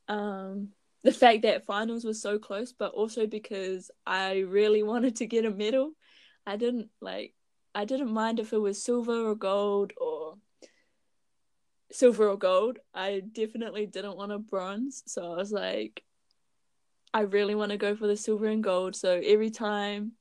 [0.07, 0.69] um
[1.03, 5.45] the fact that finals was so close, but also because I really wanted to get
[5.45, 5.91] a medal.
[6.45, 7.33] I didn't like
[7.75, 10.35] I didn't mind if it was silver or gold or
[11.91, 12.79] silver or gold.
[12.93, 15.03] I definitely didn't want a bronze.
[15.05, 16.03] So I was like,
[17.13, 18.95] I really want to go for the silver and gold.
[18.95, 20.13] So every time,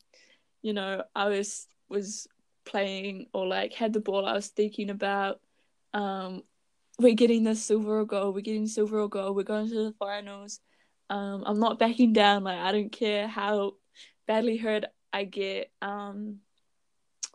[0.63, 2.27] you know, I was was
[2.65, 5.41] playing or like had the ball, I was thinking about,
[5.95, 6.43] um,
[6.99, 8.35] we're getting the silver or gold.
[8.35, 9.37] We're getting silver or gold.
[9.37, 10.61] We're going to the finals.
[11.11, 12.45] Um, I'm not backing down.
[12.45, 13.75] Like I don't care how
[14.27, 16.39] badly hurt I get, um,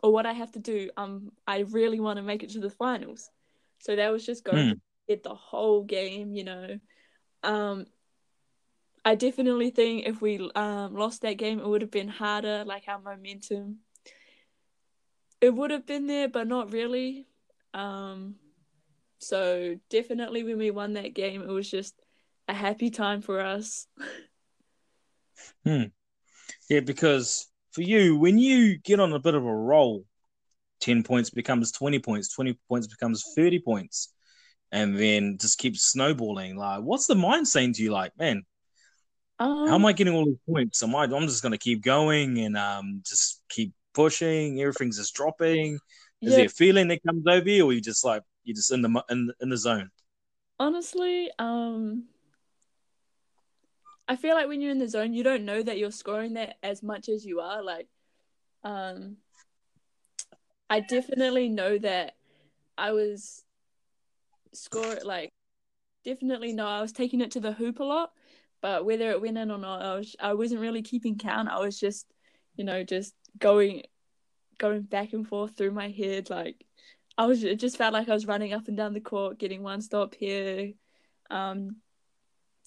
[0.02, 0.90] or what I have to do.
[0.96, 3.30] Um, I really want to make it to the finals.
[3.78, 4.72] So that was just going mm.
[4.72, 6.78] to get the whole game, you know.
[7.42, 7.86] Um,
[9.04, 12.64] I definitely think if we um, lost that game, it would have been harder.
[12.64, 13.78] Like our momentum,
[15.40, 17.26] it would have been there, but not really.
[17.74, 18.36] Um,
[19.26, 21.94] so definitely, when we won that game, it was just
[22.48, 23.86] a happy time for us.
[25.64, 25.84] hmm.
[26.68, 30.04] Yeah, because for you, when you get on a bit of a roll,
[30.80, 34.12] ten points becomes twenty points, twenty points becomes thirty points,
[34.72, 36.56] and then just keeps snowballing.
[36.56, 37.90] Like, what's the mind saying to you?
[37.90, 38.44] Like, man,
[39.38, 40.82] um, How am I getting all these points?
[40.82, 41.04] Am I?
[41.04, 44.60] I'm just going to keep going and um just keep pushing.
[44.60, 45.74] Everything's just dropping.
[46.22, 46.36] Is yeah.
[46.36, 49.04] there a feeling that comes over you, or you just like you're just in the
[49.10, 49.90] in in the zone?
[50.58, 52.04] Honestly, um,
[54.06, 56.56] I feel like when you're in the zone, you don't know that you're scoring that
[56.62, 57.62] as much as you are.
[57.62, 57.88] Like,
[58.62, 59.16] um,
[60.70, 62.14] I definitely know that
[62.78, 63.44] I was
[64.52, 65.30] score like
[66.04, 68.12] definitely know I was taking it to the hoop a lot
[68.64, 71.50] but whether it went in or not, I was I wasn't really keeping count.
[71.50, 72.06] I was just,
[72.56, 73.82] you know, just going
[74.56, 76.30] going back and forth through my head.
[76.30, 76.64] Like
[77.16, 79.62] I was it just felt like I was running up and down the court, getting
[79.62, 80.72] one stop here.
[81.30, 81.76] Um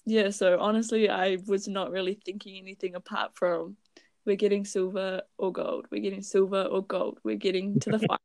[0.06, 3.76] yeah, so honestly I was not really thinking anything apart from
[4.24, 5.86] we're getting silver or gold.
[5.90, 7.18] We're getting silver or gold.
[7.24, 8.18] We're getting to the final.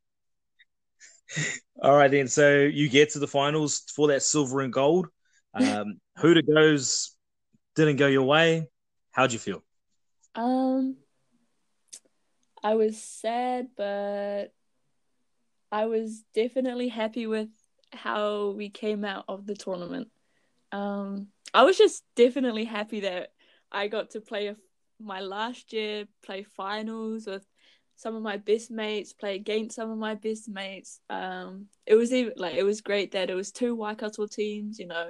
[1.82, 2.28] All right, then.
[2.28, 5.08] So you get to the finals for that silver and gold.
[5.54, 7.16] Um, Huda goes
[7.76, 8.68] didn't go your way.
[9.12, 9.64] How'd you feel?
[10.36, 10.98] Um,
[12.64, 14.54] I was sad, but
[15.74, 17.50] I was definitely happy with
[17.92, 20.10] how we came out of the tournament.
[20.72, 23.32] Um, I was just definitely happy that
[23.72, 24.56] I got to play a,
[25.00, 27.44] my last year, play finals with
[27.96, 31.00] some of my best mates, play against some of my best mates.
[31.10, 34.86] Um, it was even like it was great that it was two Waikato teams, you
[34.86, 35.10] know.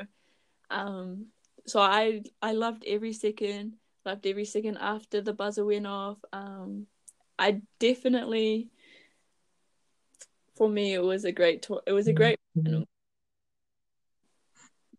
[0.70, 1.26] Um,
[1.68, 6.20] so I I loved every second, loved every second after the buzzer went off.
[6.32, 6.88] Um,
[7.38, 8.70] I definitely,
[10.56, 11.82] for me, it was a great tour.
[11.86, 12.40] It was a great.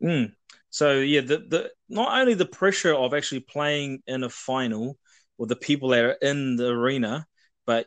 [0.02, 0.32] Mm.
[0.70, 4.98] So yeah, the the not only the pressure of actually playing in a final
[5.38, 7.26] with the people that are in the arena,
[7.66, 7.86] but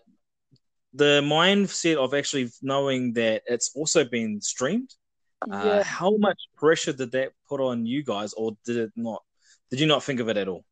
[0.94, 4.94] the mindset of actually knowing that it's also been streamed.
[5.42, 5.72] Uh, yeah.
[5.72, 9.22] Uh, how much pressure did that put on you guys, or did it not?
[9.70, 10.66] Did you not think of it at all?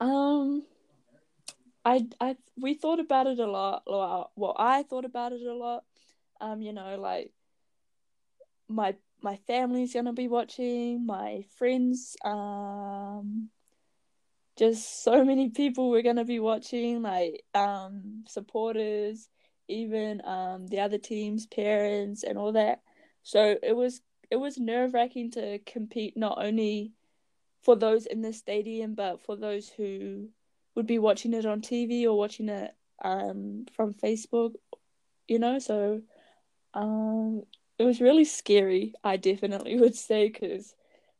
[0.00, 0.64] Um,
[1.84, 3.82] I I we thought about it a lot.
[3.86, 5.84] Well, I thought about it a lot.
[6.44, 7.32] Um, you know, like
[8.68, 13.48] my my family's gonna be watching, my friends, um,
[14.58, 19.28] just so many people were gonna be watching, like um, supporters,
[19.68, 22.82] even um, the other team's parents and all that.
[23.22, 26.92] So it was it was nerve wracking to compete not only
[27.62, 30.28] for those in the stadium, but for those who
[30.74, 34.54] would be watching it on TV or watching it um, from Facebook,
[35.26, 35.58] you know.
[35.58, 36.02] So
[36.74, 37.42] um,
[37.78, 38.94] it was really scary.
[39.02, 40.74] I definitely would say because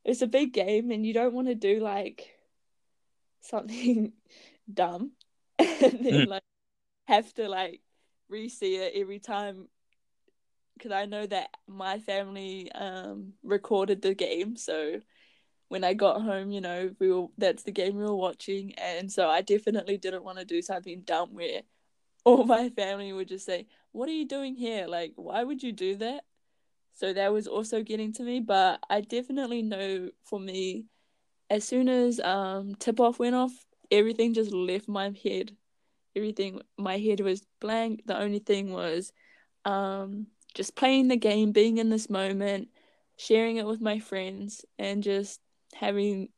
[0.05, 2.35] it's a big game and you don't want to do like
[3.41, 4.13] something
[4.73, 5.13] dumb
[5.59, 6.27] and then mm.
[6.27, 6.43] like
[7.07, 7.81] have to like
[8.29, 9.69] re-see it every time
[10.75, 15.01] because I know that my family um recorded the game so
[15.69, 19.13] when I got home you know we were that's the game we were watching and
[19.13, 21.63] so I definitely didn't want to do something dumb where
[22.25, 25.73] all my family would just say what are you doing here like why would you
[25.73, 26.25] do that
[26.95, 28.41] so that was also getting to me.
[28.41, 30.87] But I definitely know for me,
[31.51, 33.53] as soon as um tip off went off,
[33.91, 35.57] everything just left my head.
[36.17, 38.03] Everything my head was blank.
[38.07, 39.13] The only thing was
[39.65, 42.69] um just playing the game, being in this moment,
[43.17, 45.41] sharing it with my friends, and just
[45.75, 46.29] having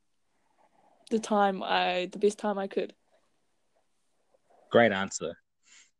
[1.10, 2.94] the time I the best time I could.
[4.70, 5.36] Great answer.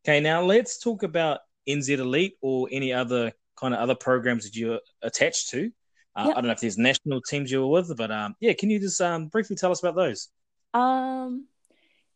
[0.07, 4.55] Okay, now let's talk about NZ Elite or any other kind of other programs that
[4.55, 5.73] you're attached to.
[6.15, 6.31] Uh, yep.
[6.31, 8.79] I don't know if there's national teams you were with, but um, yeah, can you
[8.79, 10.29] just um, briefly tell us about those?
[10.75, 11.49] Um,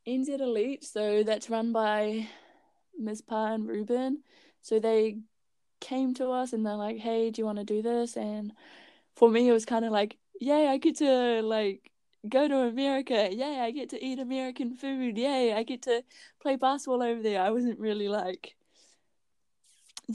[0.07, 2.29] NZ Elite, so that's run by
[2.97, 3.23] Ms.
[3.23, 4.23] Pa and Ruben.
[4.63, 5.19] So they
[5.81, 8.53] came to us and they're like, "Hey, do you want to do this?" And
[9.17, 11.90] for me, it was kind of like, "Yay, I get to like
[12.29, 13.29] go to America!
[13.33, 15.17] Yay, I get to eat American food!
[15.19, 16.03] Yay, I get to
[16.41, 18.57] play basketball over there!" I wasn't really like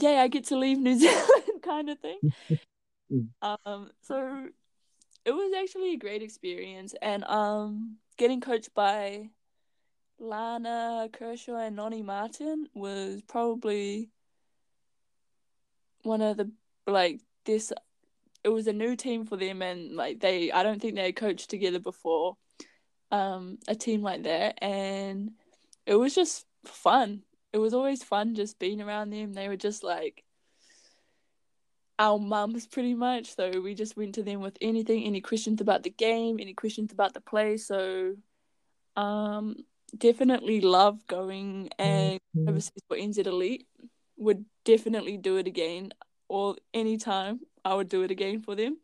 [0.02, 2.18] yeah, I get to leave New Zealand kind of thing.
[3.42, 4.48] um, so
[5.24, 9.30] it was actually a great experience, and um, getting coached by
[10.18, 14.10] Lana Kershaw and Noni Martin was probably
[16.02, 16.50] one of the
[16.86, 17.72] like this.
[18.46, 21.16] It was a new team for them, and like they, I don't think they had
[21.16, 22.36] coached together before.
[23.10, 25.32] Um, a team like that, and
[25.84, 27.22] it was just fun
[27.56, 29.32] it was always fun just being around them.
[29.32, 30.22] They were just like
[31.98, 33.34] our mums pretty much.
[33.34, 36.92] So we just went to them with anything, any questions about the game, any questions
[36.92, 37.56] about the play.
[37.56, 38.16] So
[38.94, 39.56] um
[39.96, 42.48] definitely love going and mm-hmm.
[42.50, 43.66] overseas for NZ Elite.
[44.18, 45.92] Would definitely do it again
[46.28, 48.78] or anytime I would do it again for them.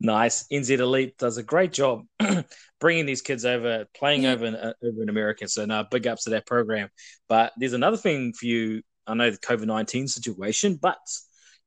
[0.00, 0.46] Nice.
[0.52, 2.04] NZ Elite does a great job
[2.80, 4.32] bringing these kids over, playing yeah.
[4.32, 5.48] over in, uh, over in America.
[5.48, 6.90] So, no, big ups to that program.
[7.28, 8.82] But there's another thing for you.
[9.06, 10.98] I know the COVID 19 situation, but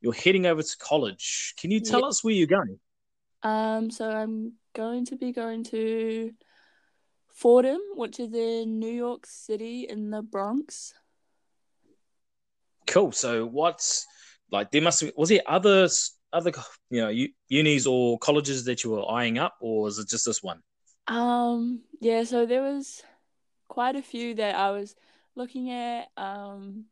[0.01, 1.55] you're heading over to college.
[1.59, 2.07] Can you tell yeah.
[2.07, 2.79] us where you're going?
[3.41, 6.31] Um, so I'm going to be going to
[7.33, 10.93] Fordham, which is in New York City in the Bronx.
[12.85, 13.11] Cool.
[13.13, 14.05] So what's
[14.51, 15.87] like there must be was there other
[16.31, 16.51] other
[16.89, 20.43] you know unis or colleges that you were eyeing up, or is it just this
[20.43, 20.61] one?
[21.07, 22.23] Um, yeah.
[22.23, 23.03] So there was
[23.67, 24.95] quite a few that I was
[25.35, 26.09] looking at.
[26.17, 26.85] Um,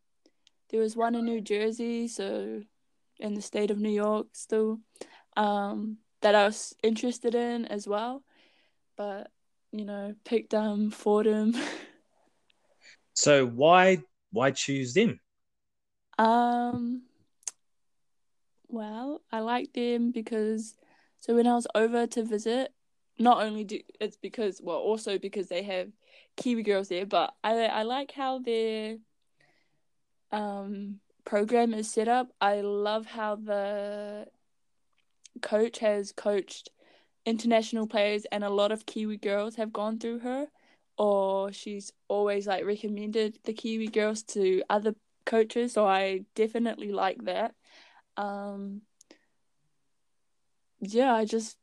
[0.69, 2.61] there was one in New Jersey, so
[3.19, 4.79] in the state of New York, still,
[5.35, 8.23] um, that I was interested in as well,
[8.95, 9.29] but
[9.71, 11.53] you know, picked um Fordham.
[13.13, 13.99] so why
[14.31, 15.19] why choose them?
[16.17, 17.03] Um,
[18.69, 20.75] well, I like them because
[21.19, 22.73] so when I was over to visit,
[23.19, 25.89] not only do it's because well also because they have
[26.37, 28.97] Kiwi girls there, but I I like how their
[30.31, 32.29] um program is set up.
[32.41, 34.27] I love how the
[35.41, 36.69] coach has coached
[37.25, 40.47] international players and a lot of Kiwi girls have gone through her
[40.97, 44.95] or she's always like recommended the Kiwi girls to other
[45.25, 47.53] coaches, so I definitely like that.
[48.17, 48.81] Um,
[50.79, 51.57] yeah, I just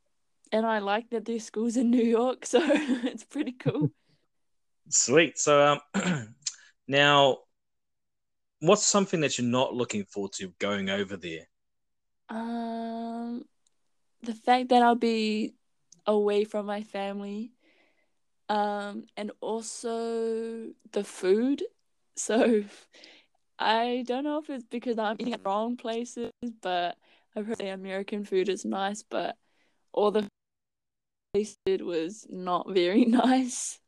[0.51, 3.91] and I like that their school's in New York, so it's pretty cool.
[4.89, 5.37] Sweet.
[5.37, 6.35] So um,
[6.87, 7.39] now,
[8.59, 11.47] what's something that you're not looking forward to going over there?
[12.29, 13.45] Um,
[14.23, 15.53] the fact that I'll be
[16.07, 17.51] away from my family,
[18.49, 21.63] um, and also the food.
[22.17, 22.63] So
[23.59, 26.31] I don't know if it's because I'm eating at wrong places,
[26.61, 26.97] but
[27.35, 29.37] I've heard the American food is nice, but
[29.93, 30.27] all the
[31.33, 33.79] tasted was not very nice.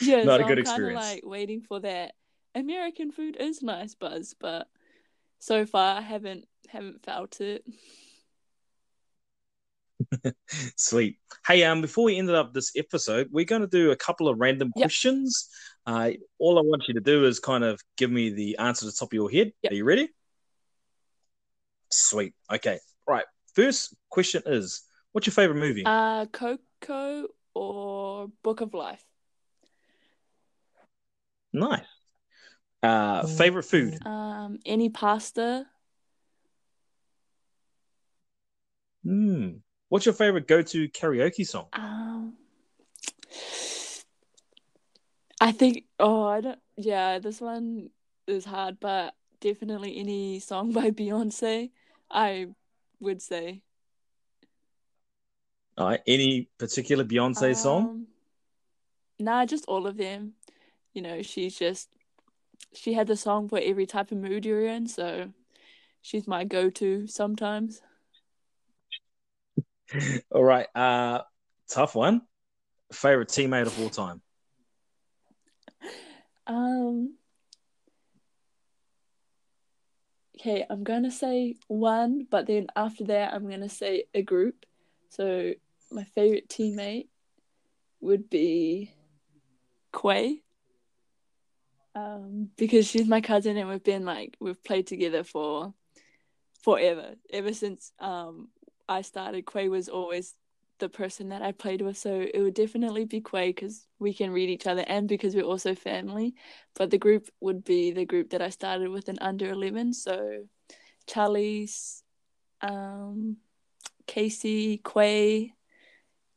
[0.00, 1.04] Yeah, Not so a good I'm kind of experience.
[1.12, 2.14] like waiting for that
[2.54, 4.68] American food is nice buzz, but
[5.38, 7.64] so far I haven't haven't felt it.
[10.76, 11.18] Sweet.
[11.46, 14.38] Hey, um, before we ended up this episode, we're going to do a couple of
[14.38, 14.84] random Yep.
[14.84, 15.48] questions.
[15.86, 18.86] Uh, all I want you to do is kind of give me the answer to
[18.86, 19.52] the top of your head.
[19.62, 19.72] Yep.
[19.72, 20.08] Are you ready?
[21.90, 22.34] Sweet.
[22.50, 22.78] Okay.
[23.06, 23.24] Right.
[23.54, 24.82] First question is,
[25.12, 25.82] what's your favorite movie?
[25.84, 29.04] Uh Coco or Book of Life?
[31.52, 31.84] nice.
[32.82, 33.98] Uh, favorite food?
[34.06, 35.66] Um any pasta?
[39.04, 39.48] Hmm.
[39.92, 41.66] What's your favorite go-to karaoke song?
[41.74, 42.32] Um
[45.38, 47.90] I think oh I don't yeah, this one
[48.26, 49.12] is hard, but
[49.42, 51.72] definitely any song by Beyonce,
[52.10, 52.46] I
[53.00, 53.60] would say.
[55.76, 56.00] All right.
[56.06, 57.82] Any particular Beyonce song?
[57.84, 58.06] Um,
[59.18, 60.32] Nah, just all of them.
[60.94, 61.90] You know, she's just
[62.72, 65.34] she had the song for every type of mood you're in, so
[66.00, 67.82] she's my go-to sometimes.
[70.30, 70.66] All right.
[70.74, 71.20] Uh,
[71.68, 72.22] tough one.
[72.92, 74.20] Favorite teammate of all time?
[76.46, 77.14] Um
[80.38, 84.66] Okay, I'm gonna say one, but then after that I'm gonna say a group.
[85.08, 85.52] So
[85.90, 87.08] my favorite teammate
[88.00, 88.92] would be
[89.92, 90.42] Quay.
[91.94, 95.74] Um, because she's my cousin and we've been like we've played together for
[96.62, 97.14] forever.
[97.32, 98.48] Ever since um
[98.88, 100.34] I started, Quay was always
[100.78, 101.96] the person that I played with.
[101.96, 105.44] So it would definitely be Quay because we can read each other and because we're
[105.44, 106.34] also family.
[106.74, 109.92] But the group would be the group that I started with in under 11.
[109.94, 110.44] So
[111.06, 112.02] Charlisse,
[112.60, 113.36] um,
[114.06, 115.54] Casey, Quay,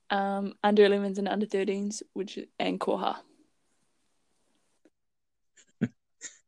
[0.09, 3.17] um, under 11s and under 13s, which and Koha.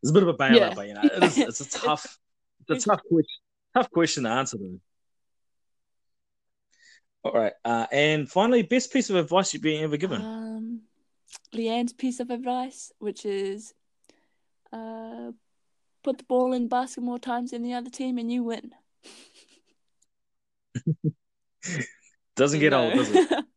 [0.04, 0.74] It's a bit of a bailout, Yeah.
[0.76, 2.20] but you know, it is, it's a tough,
[2.70, 3.42] it's a tough question,
[3.74, 4.58] tough question to answer.
[4.58, 4.80] Though.
[7.24, 10.22] All right, uh, and finally, best piece of advice you've been ever given?
[10.22, 10.82] Um,
[11.54, 13.74] Leanne's piece of advice, which is
[14.72, 15.32] uh,
[16.04, 18.72] put the ball in basket more times than the other team and you win.
[22.36, 23.32] Doesn't get old, does it?
[23.32, 23.42] No.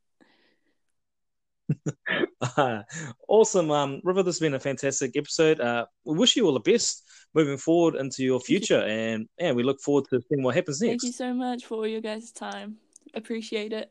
[3.29, 4.23] awesome, um, Riva.
[4.23, 5.61] This has been a fantastic episode.
[5.61, 7.05] Uh, we wish you all the best
[7.35, 11.03] moving forward into your future, and yeah, we look forward to seeing what happens next.
[11.03, 12.79] Thank you so much for all your guys' time.
[13.15, 13.91] Appreciate it.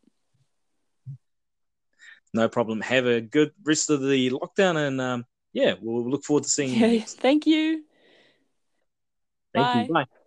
[2.33, 2.81] No problem.
[2.81, 6.69] Have a good rest of the lockdown, and um, yeah, we'll look forward to seeing
[6.69, 6.85] you.
[6.85, 7.19] Okay, next.
[7.19, 7.83] thank you.
[9.53, 9.93] Thank you.
[9.93, 10.03] Bye.
[10.03, 10.18] Bye.